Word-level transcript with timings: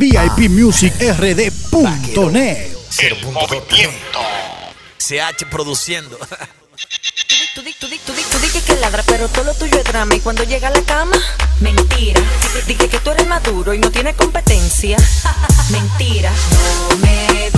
VIPmusicRD.net. 0.00 2.70
El 3.00 3.22
movimiento. 3.22 4.20
CH 4.96 5.44
produciendo. 5.50 6.16
Tú, 7.54 7.62
tú, 7.78 7.86
tú, 7.86 7.96
tú 8.06 8.12
dices 8.38 8.62
que 8.64 8.76
ladra, 8.76 9.02
pero 9.06 9.28
todo 9.28 9.44
lo 9.44 9.52
tuyo 9.54 9.78
es 9.78 9.84
drama. 9.84 10.14
Y 10.14 10.20
cuando 10.20 10.44
llega 10.44 10.68
a 10.68 10.70
la 10.70 10.82
cama, 10.84 11.16
mentira. 11.60 12.22
Dije 12.66 12.88
que 12.88 12.98
tú 13.00 13.10
eres 13.10 13.26
maduro 13.26 13.74
y 13.74 13.78
no 13.78 13.90
tienes 13.90 14.16
competencia. 14.16 14.96
mentira. 15.70 16.32
No 16.90 16.96
me 16.96 17.50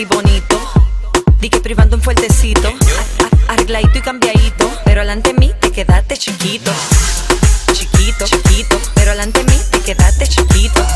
y 0.00 0.04
bonito. 0.04 0.60
Di 1.40 1.48
que 1.48 1.60
privando 1.60 1.96
un 1.96 2.02
fuertecito. 2.02 2.72
Arregladito 3.48 3.98
y 3.98 4.00
cambiadito. 4.00 4.70
Pero 4.84 5.00
alante 5.00 5.34
mí 5.34 5.52
te 5.60 5.72
quedaste 5.72 6.16
chiquito. 6.16 6.70
Chiquito, 7.72 8.24
chiquito. 8.24 8.78
Pero 8.94 9.12
alante 9.12 9.42
mí 9.44 9.58
te 9.70 9.80
quedaste 9.80 10.26
chiquito. 10.26 10.86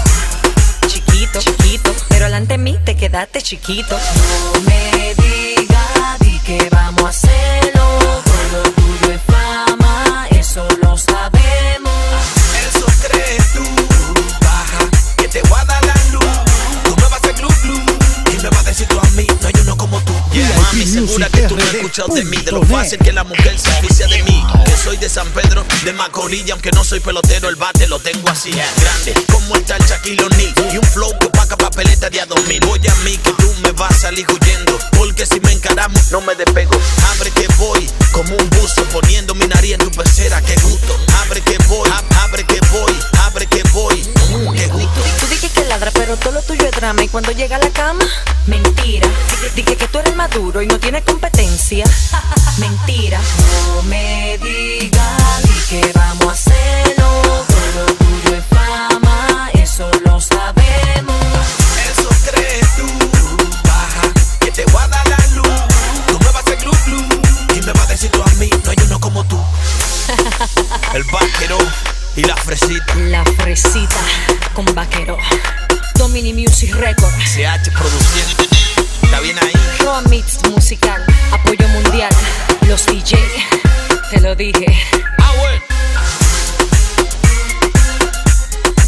Chiquito, 0.86 1.40
chiquito. 1.40 1.94
Pero 2.08 2.26
alante 2.26 2.58
mí 2.58 2.78
te 2.84 2.96
quedaste 2.96 3.42
chiquito. 3.42 3.98
No 4.54 4.60
me 4.60 5.14
digas, 5.14 6.18
di 6.20 6.38
que 6.40 6.68
vamos 6.70 7.04
a 7.04 7.08
hacerlo. 7.08 7.41
Vas 18.72 18.80
a 18.80 18.86
tú 18.88 19.16
mí, 19.16 19.26
no 19.40 19.46
hay 19.48 19.52
uno 19.60 19.76
como 19.76 20.00
tú. 20.00 20.12
Mami, 20.62 20.86
segura 20.86 21.28
que 21.28 21.42
tú 21.42 21.56
no 21.56 21.62
has 21.62 21.74
escuchado 21.74 22.14
de 22.14 22.24
mí. 22.24 22.36
De 22.38 22.52
lo 22.52 22.62
fácil 22.64 22.98
que 22.98 23.12
la 23.12 23.22
mujer 23.24 23.58
se 23.58 23.68
oficia 23.70 24.06
de 24.06 24.22
mí. 24.22 24.42
Que 24.64 24.76
soy 24.76 24.96
de 24.96 25.08
San 25.10 25.28
Pedro, 25.30 25.64
de 25.84 25.92
Macorís. 25.92 26.46
y 26.46 26.50
Aunque 26.52 26.70
no 26.72 26.82
soy 26.82 27.00
pelotero, 27.00 27.48
el 27.50 27.56
bate 27.56 27.86
lo 27.86 27.98
tengo 27.98 28.28
así. 28.30 28.50
Grande, 28.50 29.14
como 29.30 29.56
el 29.56 29.64
tal 29.64 29.80
Shaquille 29.84 30.24
O'Neal. 30.24 30.54
Y 30.72 30.78
un 30.78 30.84
flow 30.84 31.10
que 31.18 31.26
opaca 31.26 31.56
papeleta 31.56 32.08
de 32.08 32.20
a 32.22 32.26
2000. 32.26 32.60
Voy 32.60 32.80
a 32.88 32.94
mí 33.04 33.16
que 33.18 33.32
tú 33.32 33.52
me 33.62 33.72
vas 33.72 33.90
a 33.92 33.98
salir 33.98 34.26
huyendo. 34.30 34.78
Porque 34.96 35.26
si 35.26 35.38
me 35.40 35.52
encaramos, 35.52 36.10
no 36.10 36.20
me 36.22 36.34
despego. 36.34 36.72
Abre 37.14 37.30
que 37.30 37.46
voy, 37.58 37.88
como 38.12 38.34
un 38.36 38.50
buzo. 38.50 38.82
Poniendo 38.84 39.34
mi 39.34 39.46
nariz 39.48 39.72
en 39.74 39.80
tu 39.80 39.90
pecera, 39.90 40.40
qué 40.40 40.54
gusto. 40.62 40.98
Abre 41.24 41.40
que 41.42 41.58
voy, 41.68 41.88
ab- 41.90 42.16
abre 42.22 42.44
que 42.44 42.58
voy, 42.72 42.94
abre 43.24 43.46
que 43.46 43.62
voy. 43.72 44.02
Mm, 44.30 44.52
qué 44.54 44.66
gusto. 44.68 45.00
Tú 45.20 45.26
dices 45.28 45.50
que 45.52 45.64
ladra, 45.64 45.90
pero 45.92 46.16
todo 46.16 46.32
lo 46.32 46.42
tuyo 46.42 46.64
es 46.66 46.72
drama. 46.76 47.02
Y 47.04 47.08
cuando 47.08 47.32
llega 47.32 47.56
a 47.56 47.58
la 47.58 47.70
cama, 47.70 48.04
mentira. 48.46 49.08
Dije 49.54 49.76
que 49.76 49.88
tú 49.88 49.98
eres 49.98 50.16
maduro 50.16 50.62
y 50.62 50.66
no 50.66 50.78
tienes 50.78 51.02
competencia. 51.04 51.84
mentira. 52.58 53.20
No 53.66 53.82
me 53.82 54.38
digas, 54.42 55.42
di 55.42 55.60
que 55.68 55.92
vamos 55.94 56.26
a 56.26 56.32
hacerlo. 56.32 57.44
Todo 57.48 57.86
tuyo 57.94 58.36
es 58.36 58.44
fama, 58.46 59.50
eso 59.54 59.90
lo 60.04 60.20
sabemos. 60.20 61.16
Eso 61.90 62.08
crees 62.30 62.76
tú. 62.76 62.86
Baja, 63.64 64.02
que 64.40 64.50
te 64.50 64.64
voy 64.66 64.82
a 64.82 64.88
dar 64.88 65.08
la 65.08 65.26
luz. 65.34 65.62
Tú 66.06 66.18
me 66.18 66.26
vas 66.26 66.36
a 66.36 66.40
hacer 66.40 66.58
glu 66.58 66.72
glu. 66.86 67.02
Y 67.54 67.60
me 67.60 67.72
vas 67.72 67.86
a 67.86 67.92
decir 67.92 68.10
tú 68.10 68.22
a 68.22 68.30
mí, 68.34 68.50
no 68.64 68.70
hay 68.70 68.76
uno 68.86 69.00
como 69.00 69.24
tú. 69.24 69.38
El 70.94 71.04
vaquero 71.04 71.58
y 72.16 72.22
la 72.22 72.36
fresita. 72.36 72.94
La 72.96 73.24
fresita 73.24 73.96
con 74.54 74.64
vaquero. 74.74 75.16
Music 76.62 76.78
Record. 76.78 77.12
CH 77.24 77.72
produciendo. 77.72 78.44
Está 79.02 79.18
bien 79.18 79.36
ahí. 79.42 79.52
Roa 79.80 80.00
Mix 80.02 80.38
musical. 80.48 81.04
Apoyo 81.32 81.66
mundial. 81.68 82.14
Los 82.68 82.86
DJ. 82.86 83.18
Te 84.10 84.20
lo 84.20 84.36
dije. 84.36 84.66
Ah. 85.18 85.32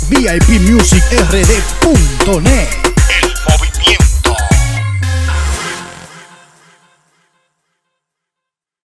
VIPmusicRD.net. 0.08 2.93